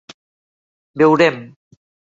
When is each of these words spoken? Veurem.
Veurem. 0.99 1.37